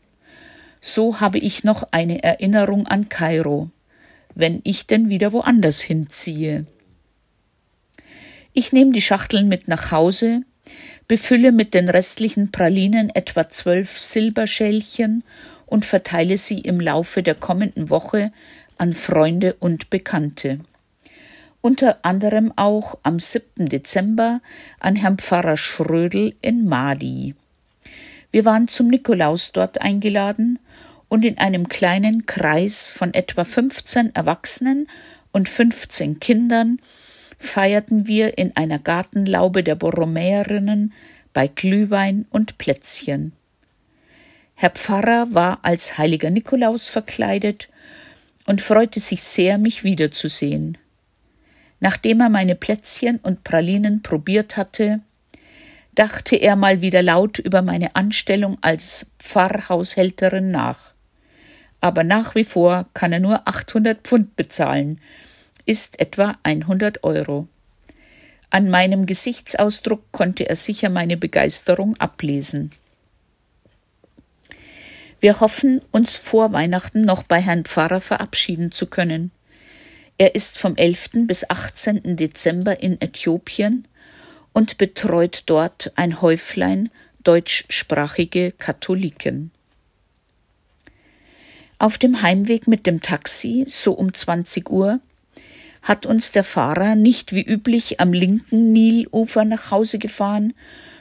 So 0.82 1.22
habe 1.22 1.40
ich 1.40 1.64
noch 1.64 1.88
eine 1.92 2.24
Erinnerung 2.24 2.88
an 2.88 3.08
Kairo, 3.08 3.70
wenn 4.34 4.60
ich 4.66 4.86
denn 4.86 5.08
wieder 5.08 5.32
woanders 5.32 5.80
hinziehe. 5.80 6.66
Ich 8.58 8.72
nehme 8.72 8.94
die 8.94 9.02
Schachteln 9.02 9.50
mit 9.50 9.68
nach 9.68 9.92
Hause, 9.92 10.44
befülle 11.10 11.52
mit 11.52 11.74
den 11.74 11.90
restlichen 11.90 12.52
Pralinen 12.54 13.10
etwa 13.10 13.50
zwölf 13.50 14.00
Silberschälchen 14.00 15.26
und 15.66 15.84
verteile 15.84 16.38
sie 16.38 16.60
im 16.60 16.80
Laufe 16.80 17.22
der 17.22 17.36
kommenden 17.36 17.90
Woche 17.90 18.32
an 18.78 18.94
Freunde 18.94 19.56
und 19.60 19.90
Bekannte. 19.90 20.62
Unter 21.60 22.00
anderem 22.04 22.54
auch 22.56 22.98
am 23.04 23.20
7. 23.20 23.68
Dezember 23.68 24.40
an 24.80 24.96
Herrn 24.96 25.18
Pfarrer 25.18 25.58
Schrödel 25.58 26.34
in 26.42 26.66
Madi. 26.66 27.36
Wir 28.32 28.46
waren 28.46 28.70
zum 28.70 28.88
Nikolaus 28.88 29.52
dort 29.52 29.82
eingeladen 29.82 30.60
und 31.10 31.26
in 31.26 31.40
einem 31.40 31.68
kleinen 31.68 32.26
Kreis 32.26 32.90
von 32.90 33.14
etwa 33.14 33.44
15 33.44 34.16
Erwachsenen 34.16 34.88
und 35.34 35.50
15 35.50 36.22
Kindern 36.22 36.80
feierten 37.38 38.08
wir 38.08 38.38
in 38.38 38.56
einer 38.56 38.80
Gartenlaube 38.80 39.64
der 39.64 39.76
Borromäerinnen 39.76 40.94
bei 41.34 41.48
Glühwein 41.48 42.26
und 42.30 42.58
Plätzchen. 42.58 43.34
Herr 44.56 44.70
Pfarrer 44.70 45.28
war 45.32 45.60
als 45.64 45.98
heiliger 45.98 46.30
Nikolaus 46.30 46.88
verkleidet 46.88 47.70
und 48.46 48.62
freute 48.62 49.00
sich 49.00 49.22
sehr, 49.24 49.58
mich 49.58 49.84
wiederzusehen. 49.84 50.78
Nachdem 51.80 52.22
er 52.22 52.30
meine 52.30 52.56
Plätzchen 52.56 53.18
und 53.18 53.44
Pralinen 53.44 54.02
probiert 54.02 54.56
hatte, 54.56 55.02
dachte 55.94 56.36
er 56.36 56.56
mal 56.56 56.82
wieder 56.82 57.02
laut 57.02 57.40
über 57.40 57.62
meine 57.62 57.96
Anstellung 57.96 58.58
als 58.62 59.12
Pfarrhaushälterin 59.20 60.52
nach. 60.52 60.94
Aber 61.82 62.04
nach 62.04 62.36
wie 62.36 62.44
vor 62.44 62.88
kann 62.94 63.14
er 63.14 63.20
nur 63.20 63.48
800 63.48 64.02
Pfund 64.02 64.36
bezahlen, 64.36 65.00
ist 65.66 66.00
etwa 66.00 66.38
100 66.44 67.04
Euro. 67.04 67.48
An 68.50 68.70
meinem 68.70 69.06
Gesichtsausdruck 69.06 70.12
konnte 70.12 70.48
er 70.48 70.56
sicher 70.56 70.90
meine 70.90 71.18
Begeisterung 71.18 71.98
ablesen. 71.98 72.72
Wir 75.20 75.40
hoffen, 75.40 75.82
uns 75.92 76.18
vor 76.18 76.54
Weihnachten 76.54 77.04
noch 77.04 77.24
bei 77.24 77.42
Herrn 77.42 77.66
Pfarrer 77.66 78.00
verabschieden 78.00 78.72
zu 78.72 78.86
können. 78.86 79.32
Er 80.18 80.36
ist 80.36 80.58
vom 80.58 80.76
11. 80.76 81.28
bis 81.28 81.50
18. 81.50 82.16
Dezember 82.16 82.80
in 82.82 83.02
Äthiopien 83.02 83.88
und 84.54 84.78
betreut 84.78 85.44
dort 85.48 85.92
ein 85.96 86.22
Häuflein 86.22 86.90
deutschsprachige 87.24 88.52
Katholiken. 88.54 89.52
Auf 91.78 91.98
dem 91.98 92.22
Heimweg 92.22 92.68
mit 92.68 92.88
dem 92.88 93.02
Taxi, 93.02 93.66
so 93.68 93.92
um 93.92 94.14
20 94.14 94.70
Uhr, 94.70 95.02
hat 95.86 96.08
uns 96.08 96.32
der 96.32 96.44
Fahrer 96.44 96.96
nicht 96.96 97.32
wie 97.32 97.44
üblich 97.44 98.00
am 98.00 98.12
linken 98.12 98.74
Nilufer 98.74 99.46
nach 99.46 99.70
Hause 99.70 100.00
gefahren, 100.00 100.56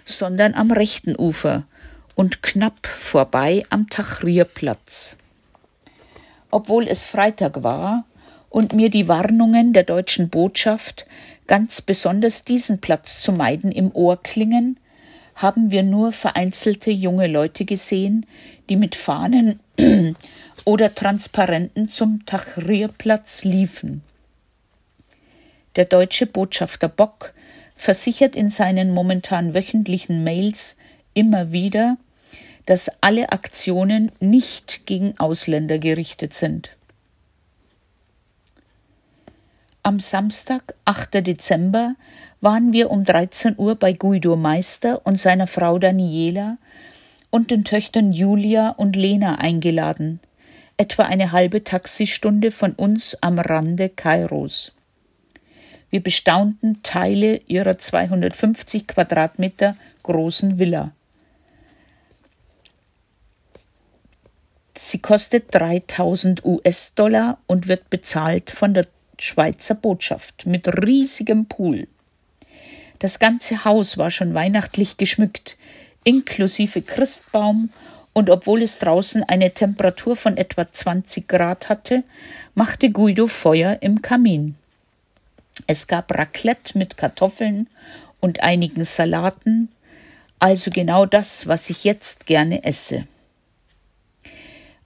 sondern 0.04 0.52
am 0.52 0.70
rechten 0.70 1.16
Ufer 1.16 1.64
und 2.14 2.42
knapp 2.42 2.86
vorbei 2.86 3.64
am 3.70 3.88
Tahrirplatz. 3.88 5.16
Obwohl 6.50 6.86
es 6.86 7.04
Freitag 7.04 7.62
war 7.62 8.04
und 8.50 8.74
mir 8.74 8.90
die 8.90 9.08
Warnungen 9.08 9.72
der 9.72 9.84
deutschen 9.84 10.28
Botschaft, 10.28 11.06
ganz 11.46 11.80
besonders 11.80 12.44
diesen 12.44 12.82
Platz 12.82 13.20
zu 13.20 13.32
meiden, 13.32 13.72
im 13.72 13.90
Ohr 13.94 14.22
klingen, 14.22 14.78
haben 15.34 15.70
wir 15.70 15.82
nur 15.82 16.12
vereinzelte 16.12 16.90
junge 16.90 17.26
Leute 17.26 17.64
gesehen, 17.64 18.26
die 18.68 18.76
mit 18.76 18.96
Fahnen 18.96 19.60
oder 20.66 20.94
Transparenten 20.94 21.90
zum 21.90 22.26
Tahrirplatz 22.26 23.44
liefen. 23.44 24.02
Der 25.76 25.84
deutsche 25.84 26.26
Botschafter 26.26 26.88
Bock 26.88 27.34
versichert 27.74 28.36
in 28.36 28.50
seinen 28.50 28.92
momentan 28.92 29.54
wöchentlichen 29.54 30.22
Mails 30.22 30.78
immer 31.14 31.52
wieder, 31.52 31.96
dass 32.66 33.02
alle 33.02 33.32
Aktionen 33.32 34.12
nicht 34.20 34.86
gegen 34.86 35.18
Ausländer 35.18 35.78
gerichtet 35.78 36.34
sind. 36.34 36.70
Am 39.82 40.00
Samstag, 40.00 40.74
8. 40.84 41.26
Dezember, 41.26 41.94
waren 42.40 42.72
wir 42.72 42.90
um 42.90 43.04
13 43.04 43.56
Uhr 43.58 43.74
bei 43.74 43.92
Guido 43.92 44.36
Meister 44.36 45.04
und 45.04 45.20
seiner 45.20 45.46
Frau 45.46 45.78
Daniela 45.78 46.58
und 47.30 47.50
den 47.50 47.64
Töchtern 47.64 48.12
Julia 48.12 48.70
und 48.70 48.96
Lena 48.96 49.38
eingeladen, 49.40 50.20
etwa 50.76 51.04
eine 51.04 51.32
halbe 51.32 51.64
Taxistunde 51.64 52.50
von 52.50 52.72
uns 52.72 53.16
am 53.22 53.38
Rande 53.38 53.88
Kairos. 53.88 54.73
Wir 55.94 56.02
bestaunten 56.02 56.82
Teile 56.82 57.36
ihrer 57.46 57.78
250 57.78 58.88
Quadratmeter 58.88 59.76
großen 60.02 60.58
Villa. 60.58 60.90
Sie 64.76 64.98
kostet 64.98 65.54
3000 65.54 66.44
US-Dollar 66.44 67.38
und 67.46 67.68
wird 67.68 67.90
bezahlt 67.90 68.50
von 68.50 68.74
der 68.74 68.88
Schweizer 69.20 69.76
Botschaft 69.76 70.46
mit 70.46 70.66
riesigem 70.84 71.46
Pool. 71.46 71.86
Das 72.98 73.20
ganze 73.20 73.64
Haus 73.64 73.96
war 73.96 74.10
schon 74.10 74.34
weihnachtlich 74.34 74.96
geschmückt, 74.96 75.56
inklusive 76.02 76.82
Christbaum, 76.82 77.70
und 78.12 78.30
obwohl 78.30 78.62
es 78.62 78.80
draußen 78.80 79.22
eine 79.22 79.54
Temperatur 79.54 80.16
von 80.16 80.38
etwa 80.38 80.68
20 80.68 81.28
Grad 81.28 81.68
hatte, 81.68 82.02
machte 82.56 82.90
Guido 82.90 83.28
Feuer 83.28 83.78
im 83.80 84.02
Kamin. 84.02 84.56
Es 85.66 85.86
gab 85.86 86.12
Raclette 86.12 86.76
mit 86.76 86.96
Kartoffeln 86.96 87.68
und 88.20 88.40
einigen 88.40 88.84
Salaten, 88.84 89.68
also 90.38 90.70
genau 90.70 91.06
das, 91.06 91.46
was 91.46 91.70
ich 91.70 91.84
jetzt 91.84 92.26
gerne 92.26 92.64
esse. 92.64 93.06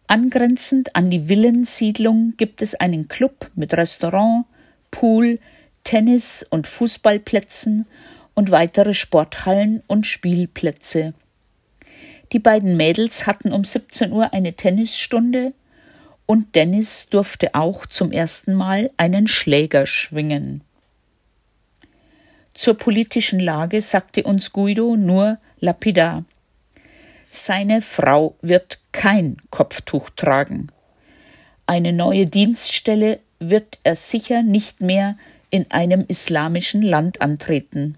Angrenzend 0.06 0.96
an 0.96 1.10
die 1.10 1.28
Villensiedlung 1.28 2.34
gibt 2.37 2.62
es 2.62 2.75
einen 2.75 3.08
Club 3.08 3.50
mit 3.54 3.75
Restaurant, 3.75 4.46
Pool, 4.90 5.38
Tennis- 5.84 6.42
und 6.48 6.66
Fußballplätzen 6.66 7.87
und 8.34 8.50
weitere 8.50 8.94
Sporthallen 8.94 9.82
und 9.87 10.06
Spielplätze. 10.06 11.12
Die 12.32 12.38
beiden 12.38 12.76
Mädels 12.76 13.26
hatten 13.26 13.52
um 13.52 13.64
17 13.64 14.12
Uhr 14.12 14.32
eine 14.32 14.54
Tennisstunde 14.54 15.54
und 16.30 16.54
Dennis 16.54 17.09
durfte 17.09 17.55
auch 17.55 17.87
zum 17.87 18.12
ersten 18.12 18.53
Mal 18.53 18.90
einen 18.98 19.26
Schläger 19.26 19.87
schwingen. 19.87 20.62
Zur 22.53 22.76
politischen 22.76 23.40
Lage 23.40 23.81
sagte 23.81 24.24
uns 24.24 24.53
Guido 24.53 24.94
nur 24.94 25.38
lapidar. 25.59 26.26
Seine 27.31 27.81
Frau 27.81 28.37
wird 28.42 28.83
kein 28.92 29.38
Kopftuch 29.48 30.11
tragen. 30.11 30.68
Eine 31.66 31.94
neue 31.94 32.26
Dienststelle 32.26 33.20
wird 33.38 33.79
er 33.83 33.96
sicher 33.96 34.42
nicht 34.42 34.83
mehr 34.83 35.16
in 35.48 35.70
einem 35.70 36.05
islamischen 36.09 36.83
Land 36.83 37.22
antreten. 37.22 37.96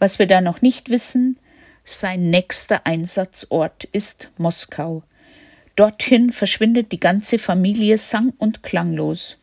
Was 0.00 0.18
wir 0.18 0.26
da 0.26 0.40
noch 0.40 0.62
nicht 0.62 0.90
wissen, 0.90 1.38
sein 1.84 2.30
nächster 2.30 2.86
Einsatzort 2.86 3.84
ist 3.84 4.30
Moskau. 4.36 5.04
Dorthin 5.76 6.32
verschwindet 6.32 6.92
die 6.92 7.00
ganze 7.00 7.38
Familie 7.38 7.96
sang- 7.98 8.34
und 8.38 8.62
klanglos. 8.62 9.38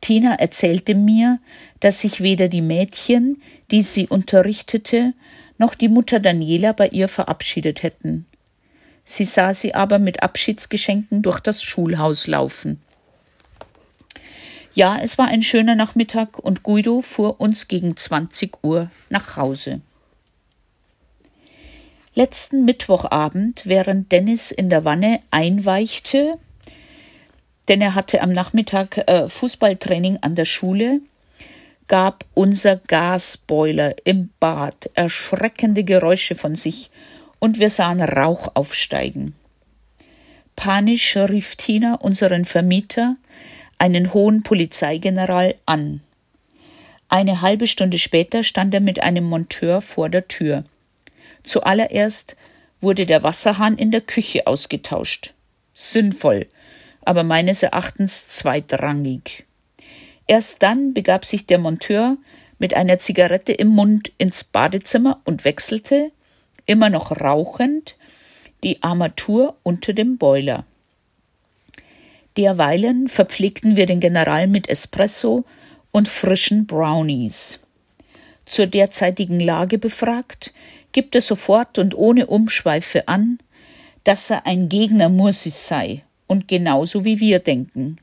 Tina 0.00 0.34
erzählte 0.34 0.94
mir, 0.94 1.38
dass 1.80 2.00
sich 2.00 2.20
weder 2.20 2.48
die 2.48 2.60
Mädchen, 2.60 3.40
die 3.70 3.80
sie 3.80 4.06
unterrichtete, 4.06 5.14
noch 5.56 5.74
die 5.74 5.88
Mutter 5.88 6.20
Daniela 6.20 6.72
bei 6.72 6.88
ihr 6.88 7.08
verabschiedet 7.08 7.82
hätten. 7.82 8.26
Sie 9.04 9.24
sah 9.24 9.54
sie 9.54 9.74
aber 9.74 9.98
mit 9.98 10.22
Abschiedsgeschenken 10.22 11.22
durch 11.22 11.40
das 11.40 11.62
Schulhaus 11.62 12.26
laufen. 12.26 12.82
Ja, 14.74 14.98
es 15.00 15.18
war 15.18 15.28
ein 15.28 15.42
schöner 15.42 15.74
Nachmittag 15.74 16.38
und 16.38 16.62
Guido 16.62 17.00
fuhr 17.00 17.40
uns 17.40 17.68
gegen 17.68 17.96
20 17.96 18.62
Uhr 18.62 18.90
nach 19.08 19.36
Hause. 19.36 19.80
Letzten 22.16 22.64
Mittwochabend, 22.64 23.62
während 23.66 24.12
Dennis 24.12 24.52
in 24.52 24.70
der 24.70 24.84
Wanne 24.84 25.20
einweichte, 25.32 26.38
denn 27.68 27.80
er 27.80 27.96
hatte 27.96 28.20
am 28.20 28.30
Nachmittag 28.30 28.98
äh, 29.08 29.28
Fußballtraining 29.28 30.18
an 30.20 30.36
der 30.36 30.44
Schule, 30.44 31.00
gab 31.88 32.24
unser 32.34 32.76
Gasboiler 32.76 33.96
im 34.04 34.30
Bad 34.38 34.90
erschreckende 34.94 35.82
Geräusche 35.82 36.36
von 36.36 36.54
sich 36.54 36.90
und 37.40 37.58
wir 37.58 37.68
sahen 37.68 38.00
Rauch 38.00 38.48
aufsteigen. 38.54 39.34
Panisch 40.56 41.16
rief 41.16 41.56
Tina 41.56 41.96
unseren 41.96 42.44
Vermieter, 42.44 43.16
einen 43.78 44.14
hohen 44.14 44.44
Polizeigeneral, 44.44 45.56
an. 45.66 46.00
Eine 47.08 47.42
halbe 47.42 47.66
Stunde 47.66 47.98
später 47.98 48.44
stand 48.44 48.72
er 48.72 48.80
mit 48.80 49.02
einem 49.02 49.24
Monteur 49.24 49.80
vor 49.80 50.08
der 50.08 50.28
Tür. 50.28 50.64
Zuallererst 51.44 52.36
wurde 52.80 53.06
der 53.06 53.22
Wasserhahn 53.22 53.78
in 53.78 53.90
der 53.90 54.00
Küche 54.00 54.46
ausgetauscht. 54.46 55.34
Sinnvoll, 55.74 56.46
aber 57.04 57.22
meines 57.22 57.62
Erachtens 57.62 58.28
zweitrangig. 58.28 59.44
Erst 60.26 60.62
dann 60.62 60.94
begab 60.94 61.24
sich 61.24 61.46
der 61.46 61.58
Monteur 61.58 62.16
mit 62.58 62.74
einer 62.74 62.98
Zigarette 62.98 63.52
im 63.52 63.68
Mund 63.68 64.12
ins 64.18 64.44
Badezimmer 64.44 65.20
und 65.24 65.44
wechselte, 65.44 66.12
immer 66.66 66.88
noch 66.88 67.12
rauchend, 67.20 67.96
die 68.62 68.82
Armatur 68.82 69.56
unter 69.62 69.92
dem 69.92 70.16
Boiler. 70.16 70.64
Derweilen 72.36 73.08
verpflegten 73.08 73.76
wir 73.76 73.86
den 73.86 74.00
General 74.00 74.46
mit 74.46 74.68
Espresso 74.68 75.44
und 75.92 76.08
frischen 76.08 76.66
Brownies. 76.66 77.60
Zur 78.46 78.66
derzeitigen 78.66 79.40
Lage 79.40 79.78
befragt, 79.78 80.52
gibt 80.94 81.14
er 81.14 81.20
sofort 81.20 81.76
und 81.76 81.94
ohne 81.94 82.26
Umschweife 82.26 83.08
an, 83.08 83.38
dass 84.04 84.30
er 84.30 84.46
ein 84.46 84.70
Gegner 84.70 85.10
Mursis 85.10 85.66
sei 85.66 86.02
und 86.26 86.48
genauso 86.48 87.04
wie 87.04 87.20
wir 87.20 87.40
denken. 87.40 87.98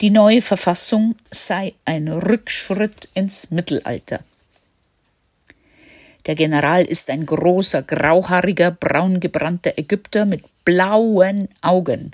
Die 0.00 0.10
neue 0.10 0.42
Verfassung 0.42 1.16
sei 1.30 1.74
ein 1.84 2.06
Rückschritt 2.08 3.08
ins 3.14 3.50
Mittelalter. 3.50 4.20
Der 6.26 6.34
General 6.36 6.84
ist 6.84 7.10
ein 7.10 7.26
großer, 7.26 7.82
grauhaariger, 7.82 8.70
braungebrannter 8.70 9.76
Ägypter 9.76 10.24
mit 10.24 10.44
blauen 10.64 11.48
Augen. 11.62 12.12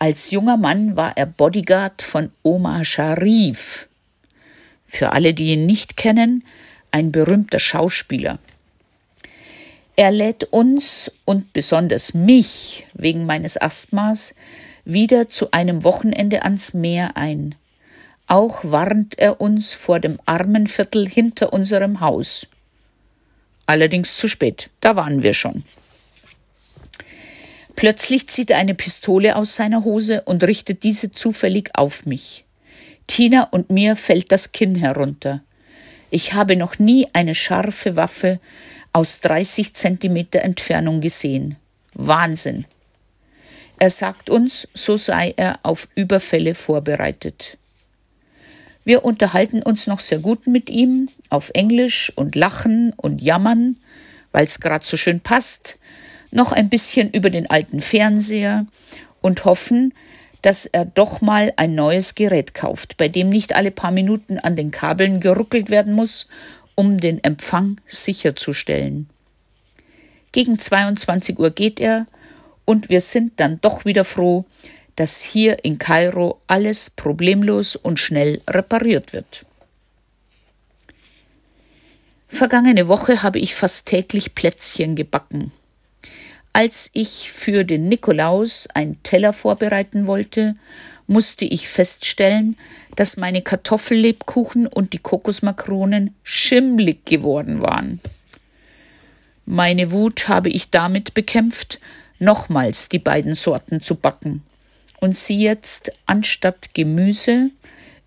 Als 0.00 0.30
junger 0.30 0.56
Mann 0.56 0.96
war 0.96 1.16
er 1.16 1.26
Bodyguard 1.26 2.02
von 2.02 2.30
Omar 2.42 2.84
Sharif. 2.84 3.88
Für 4.86 5.12
alle, 5.12 5.34
die 5.34 5.52
ihn 5.52 5.66
nicht 5.66 5.96
kennen, 5.96 6.44
ein 6.90 7.12
berühmter 7.12 7.58
Schauspieler. 7.58 8.38
Er 9.98 10.12
lädt 10.12 10.44
uns 10.52 11.10
und 11.24 11.52
besonders 11.52 12.14
mich 12.14 12.86
wegen 12.94 13.26
meines 13.26 13.60
Asthmas 13.60 14.36
wieder 14.84 15.28
zu 15.28 15.50
einem 15.50 15.82
Wochenende 15.82 16.44
ans 16.44 16.72
Meer 16.72 17.16
ein. 17.16 17.56
Auch 18.28 18.60
warnt 18.62 19.18
er 19.18 19.40
uns 19.40 19.74
vor 19.74 19.98
dem 19.98 20.20
Armenviertel 20.24 21.08
hinter 21.08 21.52
unserem 21.52 21.98
Haus. 21.98 22.46
Allerdings 23.66 24.16
zu 24.16 24.28
spät, 24.28 24.70
da 24.80 24.94
waren 24.94 25.24
wir 25.24 25.34
schon. 25.34 25.64
Plötzlich 27.74 28.28
zieht 28.28 28.50
er 28.50 28.58
eine 28.58 28.76
Pistole 28.76 29.34
aus 29.34 29.56
seiner 29.56 29.82
Hose 29.82 30.22
und 30.22 30.44
richtet 30.44 30.84
diese 30.84 31.10
zufällig 31.10 31.70
auf 31.74 32.06
mich. 32.06 32.44
Tina 33.08 33.48
und 33.50 33.70
mir 33.70 33.96
fällt 33.96 34.30
das 34.30 34.52
Kinn 34.52 34.76
herunter. 34.76 35.42
Ich 36.10 36.34
habe 36.34 36.54
noch 36.54 36.78
nie 36.78 37.08
eine 37.14 37.34
scharfe 37.34 37.96
Waffe 37.96 38.38
aus 38.92 39.20
30 39.20 39.74
Zentimeter 39.74 40.42
Entfernung 40.42 41.00
gesehen. 41.00 41.56
Wahnsinn. 41.94 42.64
Er 43.78 43.90
sagt 43.90 44.28
uns, 44.28 44.68
so 44.74 44.96
sei 44.96 45.34
er 45.36 45.60
auf 45.62 45.88
Überfälle 45.94 46.54
vorbereitet. 46.54 47.58
Wir 48.84 49.04
unterhalten 49.04 49.62
uns 49.62 49.86
noch 49.86 50.00
sehr 50.00 50.18
gut 50.18 50.46
mit 50.46 50.70
ihm 50.70 51.10
auf 51.30 51.50
Englisch 51.54 52.12
und 52.16 52.34
lachen 52.34 52.92
und 52.96 53.20
jammern, 53.20 53.76
weil's 54.32 54.60
grad 54.60 54.84
so 54.84 54.96
schön 54.96 55.20
passt, 55.20 55.78
noch 56.30 56.52
ein 56.52 56.68
bisschen 56.68 57.10
über 57.10 57.30
den 57.30 57.48
alten 57.50 57.80
Fernseher 57.80 58.66
und 59.20 59.44
hoffen, 59.44 59.92
dass 60.42 60.66
er 60.66 60.84
doch 60.84 61.20
mal 61.20 61.52
ein 61.56 61.74
neues 61.74 62.14
Gerät 62.14 62.54
kauft, 62.54 62.96
bei 62.96 63.08
dem 63.08 63.28
nicht 63.28 63.54
alle 63.54 63.70
paar 63.70 63.90
Minuten 63.90 64.38
an 64.38 64.56
den 64.56 64.70
Kabeln 64.70 65.20
geruckelt 65.20 65.68
werden 65.68 65.92
muss, 65.92 66.28
um 66.78 66.98
den 66.98 67.24
Empfang 67.24 67.80
sicherzustellen. 67.88 69.10
Gegen 70.30 70.60
22 70.60 71.36
Uhr 71.36 71.50
geht 71.50 71.80
er 71.80 72.06
und 72.64 72.88
wir 72.88 73.00
sind 73.00 73.40
dann 73.40 73.60
doch 73.60 73.84
wieder 73.84 74.04
froh, 74.04 74.44
dass 74.94 75.20
hier 75.20 75.64
in 75.64 75.78
Kairo 75.78 76.40
alles 76.46 76.90
problemlos 76.90 77.74
und 77.74 77.98
schnell 77.98 78.40
repariert 78.48 79.12
wird. 79.12 79.44
Vergangene 82.28 82.86
Woche 82.86 83.24
habe 83.24 83.40
ich 83.40 83.56
fast 83.56 83.86
täglich 83.86 84.36
Plätzchen 84.36 84.94
gebacken. 84.94 85.50
Als 86.58 86.90
ich 86.92 87.30
für 87.30 87.62
den 87.62 87.86
Nikolaus 87.86 88.66
einen 88.74 89.00
Teller 89.04 89.32
vorbereiten 89.32 90.08
wollte, 90.08 90.56
musste 91.06 91.44
ich 91.44 91.68
feststellen, 91.68 92.56
dass 92.96 93.16
meine 93.16 93.42
Kartoffellebkuchen 93.42 94.66
und 94.66 94.92
die 94.92 94.98
Kokosmakronen 94.98 96.16
schimmlig 96.24 97.06
geworden 97.06 97.62
waren. 97.62 98.00
Meine 99.46 99.92
Wut 99.92 100.26
habe 100.26 100.48
ich 100.48 100.70
damit 100.70 101.14
bekämpft, 101.14 101.78
nochmals 102.18 102.88
die 102.88 102.98
beiden 102.98 103.36
Sorten 103.36 103.80
zu 103.80 103.94
backen 103.94 104.42
und 104.98 105.16
sie 105.16 105.38
jetzt 105.40 105.92
anstatt 106.06 106.74
Gemüse 106.74 107.52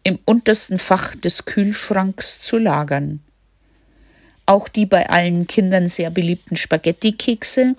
im 0.04 0.20
untersten 0.26 0.78
Fach 0.78 1.16
des 1.16 1.46
Kühlschranks 1.46 2.42
zu 2.42 2.58
lagern. 2.58 3.22
Auch 4.46 4.68
die 4.68 4.86
bei 4.86 5.10
allen 5.10 5.48
Kindern 5.48 5.88
sehr 5.88 6.10
beliebten 6.10 6.58
Spaghetti-Kekse 6.58 7.78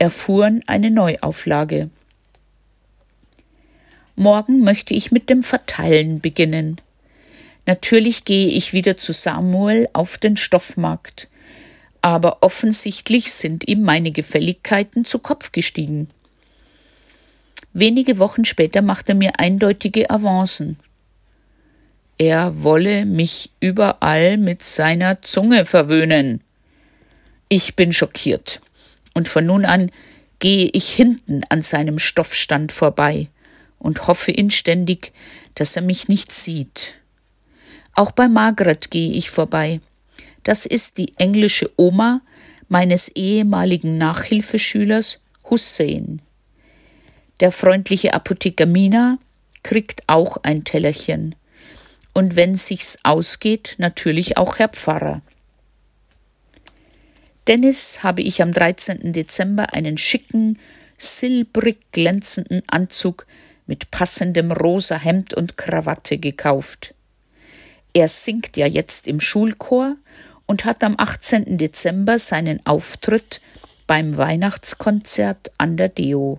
erfuhren 0.00 0.62
eine 0.66 0.90
Neuauflage. 0.90 1.90
Morgen 4.16 4.62
möchte 4.62 4.94
ich 4.94 5.12
mit 5.12 5.28
dem 5.28 5.42
Verteilen 5.42 6.20
beginnen. 6.20 6.80
Natürlich 7.66 8.24
gehe 8.24 8.48
ich 8.48 8.72
wieder 8.72 8.96
zu 8.96 9.12
Samuel 9.12 9.88
auf 9.92 10.16
den 10.16 10.38
Stoffmarkt, 10.38 11.28
aber 12.00 12.42
offensichtlich 12.42 13.30
sind 13.30 13.68
ihm 13.68 13.82
meine 13.82 14.10
Gefälligkeiten 14.10 15.04
zu 15.04 15.18
Kopf 15.18 15.52
gestiegen. 15.52 16.08
Wenige 17.74 18.18
Wochen 18.18 18.46
später 18.46 18.80
macht 18.80 19.10
er 19.10 19.14
mir 19.14 19.38
eindeutige 19.38 20.08
Avancen. 20.08 20.78
Er 22.16 22.62
wolle 22.62 23.04
mich 23.04 23.50
überall 23.60 24.38
mit 24.38 24.64
seiner 24.64 25.20
Zunge 25.20 25.66
verwöhnen. 25.66 26.40
Ich 27.50 27.76
bin 27.76 27.92
schockiert 27.92 28.62
und 29.14 29.28
von 29.28 29.46
nun 29.46 29.64
an 29.64 29.90
gehe 30.38 30.70
ich 30.72 30.90
hinten 30.90 31.42
an 31.48 31.62
seinem 31.62 31.98
Stoffstand 31.98 32.72
vorbei 32.72 33.28
und 33.78 34.06
hoffe 34.06 34.32
inständig, 34.32 35.12
dass 35.54 35.76
er 35.76 35.82
mich 35.82 36.08
nicht 36.08 36.32
sieht. 36.32 36.94
Auch 37.94 38.12
bei 38.12 38.28
Margaret 38.28 38.90
gehe 38.90 39.12
ich 39.12 39.30
vorbei. 39.30 39.80
Das 40.42 40.66
ist 40.66 40.98
die 40.98 41.12
englische 41.18 41.70
Oma 41.76 42.22
meines 42.68 43.08
ehemaligen 43.08 43.98
Nachhilfeschülers 43.98 45.20
Hussein. 45.48 46.22
Der 47.40 47.52
freundliche 47.52 48.14
Apotheker 48.14 48.66
Mina 48.66 49.18
kriegt 49.62 50.02
auch 50.06 50.38
ein 50.42 50.64
Tellerchen. 50.64 51.34
Und 52.12 52.36
wenn 52.36 52.54
sich's 52.54 52.98
ausgeht, 53.02 53.74
natürlich 53.78 54.36
auch 54.36 54.58
Herr 54.58 54.68
Pfarrer. 54.68 55.22
Dennis 57.50 58.04
habe 58.04 58.22
ich 58.22 58.42
am 58.42 58.52
13. 58.52 59.12
Dezember 59.12 59.74
einen 59.74 59.98
schicken, 59.98 60.56
silbrig 60.96 61.78
glänzenden 61.90 62.62
Anzug 62.68 63.26
mit 63.66 63.90
passendem 63.90 64.52
rosa 64.52 64.96
Hemd 64.96 65.34
und 65.34 65.56
Krawatte 65.56 66.18
gekauft. 66.18 66.94
Er 67.92 68.06
singt 68.06 68.56
ja 68.56 68.68
jetzt 68.68 69.08
im 69.08 69.18
Schulchor 69.18 69.96
und 70.46 70.64
hat 70.64 70.84
am 70.84 70.94
18. 70.96 71.58
Dezember 71.58 72.20
seinen 72.20 72.64
Auftritt 72.66 73.40
beim 73.88 74.16
Weihnachtskonzert 74.16 75.50
an 75.58 75.76
der 75.76 75.88
Deo. 75.88 76.38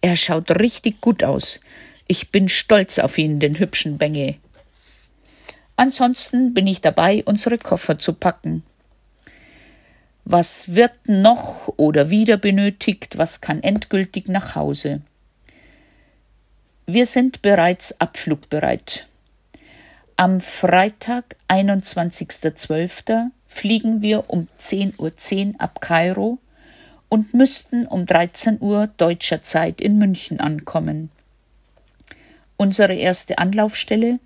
Er 0.00 0.16
schaut 0.16 0.52
richtig 0.52 1.02
gut 1.02 1.22
aus. 1.22 1.60
Ich 2.06 2.30
bin 2.30 2.48
stolz 2.48 2.98
auf 2.98 3.18
ihn, 3.18 3.40
den 3.40 3.58
hübschen 3.58 3.98
Bengel. 3.98 4.36
Ansonsten 5.76 6.54
bin 6.54 6.66
ich 6.66 6.80
dabei, 6.80 7.22
unsere 7.26 7.58
Koffer 7.58 7.98
zu 7.98 8.14
packen. 8.14 8.62
Was 10.24 10.74
wird 10.74 11.08
noch 11.08 11.68
oder 11.76 12.08
wieder 12.10 12.36
benötigt? 12.36 13.18
Was 13.18 13.40
kann 13.40 13.62
endgültig 13.62 14.28
nach 14.28 14.54
Hause? 14.54 15.00
Wir 16.86 17.06
sind 17.06 17.42
bereits 17.42 18.00
abflugbereit. 18.00 19.08
Am 20.16 20.40
Freitag, 20.40 21.36
21.12., 21.48 23.30
fliegen 23.46 24.02
wir 24.02 24.30
um 24.30 24.46
10.10 24.58 24.98
Uhr 24.98 25.08
.10 25.08 25.58
ab 25.58 25.80
Kairo 25.80 26.38
und 27.08 27.34
müssten 27.34 27.86
um 27.86 28.06
13 28.06 28.58
Uhr 28.60 28.86
deutscher 28.96 29.42
Zeit 29.42 29.80
in 29.80 29.98
München 29.98 30.38
ankommen. 30.38 31.10
Unsere 32.56 32.94
erste 32.94 33.38
Anlaufstelle 33.38 34.20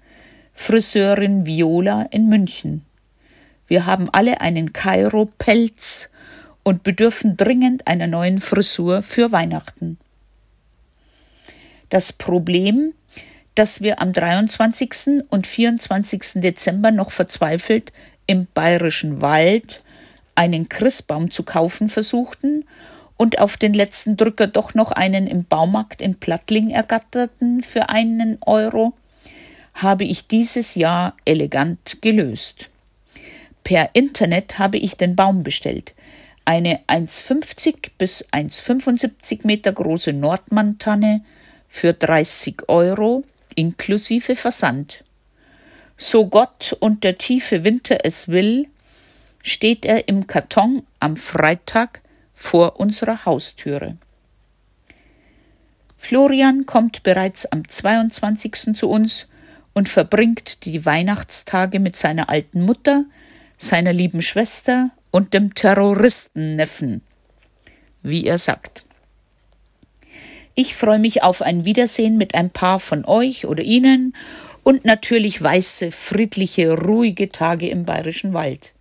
Friseurin 0.53 1.47
Viola 1.47 2.03
in 2.11 2.29
München. 2.29 2.85
Wir 3.67 3.87
haben 3.87 4.09
alle 4.13 4.41
einen 4.41 4.73
Kairo-Pelz 4.73 6.11
und 6.63 6.83
bedürfen 6.83 7.37
dringend 7.37 7.87
einer 7.87 8.07
neuen 8.07 8.41
Frisur 8.41 9.03
für 9.03 9.33
Weihnachten. 9.33 9.99
Das 11.91 12.13
Problem, 12.13 12.93
dass 13.55 13.81
wir 13.81 14.01
am 14.03 14.13
23. 14.13 15.25
und 15.31 15.47
24. 15.47 16.41
Dezember 16.43 16.91
noch 16.91 17.11
verzweifelt 17.11 17.93
im 18.27 18.47
bayerischen 18.53 19.21
Wald 19.21 19.83
einen 20.35 20.69
Christbaum 20.69 21.31
zu 21.31 21.43
kaufen 21.43 21.89
versuchten 21.89 22.65
und 23.17 23.39
auf 23.39 23.57
den 23.57 23.73
letzten 23.73 24.17
Drücker 24.17 24.47
doch 24.47 24.75
noch 24.75 24.93
einen 24.93 25.27
im 25.27 25.45
Baumarkt 25.45 26.03
in 26.03 26.17
Plattling 26.17 26.71
ergatterten 26.71 27.63
für 27.63 27.89
einen 27.89 28.39
Euro, 28.45 28.93
habe 29.75 30.05
ich 30.05 30.27
dieses 30.27 30.75
Jahr 30.75 31.15
elegant 31.25 31.99
gelöst. 32.03 32.71
Per 33.67 33.91
Internet 33.95 34.61
habe 34.61 34.79
ich 34.79 34.97
den 34.97 35.17
Baum 35.17 35.43
bestellt. 35.43 35.93
Eine 36.45 36.85
1,50 36.87 37.91
bis 37.99 38.25
1,75 38.31 39.45
Meter 39.45 39.73
große 39.73 40.13
Nordmantanne 40.13 41.25
für 41.67 41.93
30 41.93 42.69
Euro 42.69 43.25
inklusive 43.57 44.37
Versand. 44.37 45.03
So 45.97 46.29
Gott 46.29 46.77
und 46.79 47.03
der 47.03 47.19
tiefe 47.19 47.65
Winter 47.65 48.05
es 48.05 48.29
will, 48.29 48.69
steht 49.43 49.85
er 49.85 50.07
im 50.07 50.29
Karton 50.29 50.87
am 51.01 51.17
Freitag 51.17 52.03
vor 52.35 52.79
unserer 52.79 53.25
Haustüre. 53.25 53.97
Florian 55.99 56.67
kommt 56.67 57.03
bereits 57.03 57.47
am 57.47 57.69
22. 57.69 58.77
zu 58.77 58.89
uns 58.89 59.27
und 59.75 59.89
verbringt 59.89 60.65
die 60.67 60.87
Weihnachtstage 60.87 61.81
mit 61.81 61.97
seiner 61.97 62.29
alten 62.29 62.61
Mutter, 62.61 63.07
seiner 63.57 63.93
lieben 63.93 64.23
Schwester 64.23 64.91
und 65.11 65.35
dem 65.35 65.55
Terroristenneffen, 65.55 67.03
wie 68.03 68.27
er 68.27 68.39
sagt. 68.39 68.85
Ich 70.55 70.75
freue 70.75 70.99
mich 70.99 71.23
auf 71.23 71.43
ein 71.43 71.65
Wiedersehen 71.65 72.17
mit 72.17 72.35
ein 72.35 72.51
paar 72.51 72.81
von 72.81 73.05
euch 73.05 73.47
oder 73.47 73.63
Ihnen 73.63 74.15
und 74.63 74.85
natürlich 74.85 75.41
weiße, 75.43 75.91
friedliche, 75.91 76.73
ruhige 76.73 77.29
Tage 77.29 77.69
im 77.69 77.85
bayerischen 77.85 78.33
Wald. 78.33 78.73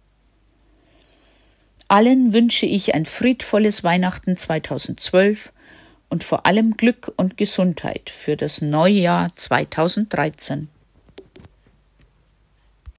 Allen 1.88 2.34
wünsche 2.34 2.66
ich 2.66 2.96
ein 2.96 3.06
friedvolles 3.06 3.84
Weihnachten 3.84 4.38
2012 4.38 5.54
und 6.10 6.24
vor 6.24 6.46
allem 6.46 6.78
Glück 6.78 7.14
und 7.18 7.38
Gesundheit 7.38 8.10
für 8.10 8.38
das 8.38 8.62
Neujahr 8.62 9.36
2013. 9.36 10.70